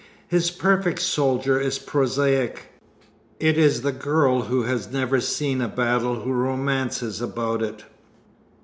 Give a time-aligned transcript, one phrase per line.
[0.27, 2.71] His perfect soldier is prosaic.
[3.39, 7.83] It is the girl who has never seen a battle who romances about it.